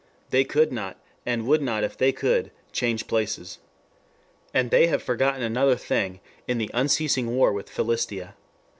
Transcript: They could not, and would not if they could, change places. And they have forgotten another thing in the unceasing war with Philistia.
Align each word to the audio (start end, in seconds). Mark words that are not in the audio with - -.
They 0.31 0.43
could 0.43 0.71
not, 0.71 0.97
and 1.27 1.45
would 1.45 1.61
not 1.61 1.83
if 1.83 1.95
they 1.95 2.11
could, 2.11 2.49
change 2.71 3.05
places. 3.05 3.59
And 4.51 4.71
they 4.71 4.87
have 4.87 5.03
forgotten 5.03 5.43
another 5.43 5.75
thing 5.75 6.21
in 6.47 6.57
the 6.57 6.71
unceasing 6.73 7.35
war 7.35 7.53
with 7.53 7.69
Philistia. 7.69 8.33